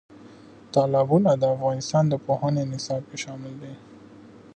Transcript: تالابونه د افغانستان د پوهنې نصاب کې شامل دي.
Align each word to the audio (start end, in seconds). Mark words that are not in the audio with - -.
تالابونه 0.73 1.31
د 1.37 1.43
افغانستان 1.55 2.03
د 2.09 2.13
پوهنې 2.25 2.63
نصاب 2.71 3.01
کې 3.09 3.17
شامل 3.23 3.53
دي. 3.61 3.73